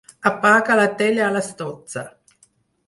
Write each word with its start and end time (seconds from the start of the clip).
Apaga 0.29 0.77
la 0.79 0.87
tele 1.03 1.21
a 1.27 1.31
les 1.37 1.51
dotze. 1.63 2.09